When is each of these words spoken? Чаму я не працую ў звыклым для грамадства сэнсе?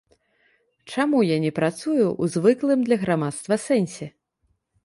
Чаму 0.93 1.19
я 1.27 1.37
не 1.43 1.51
працую 1.59 2.05
ў 2.07 2.33
звыклым 2.37 2.79
для 2.89 2.97
грамадства 3.05 3.55
сэнсе? 3.67 4.13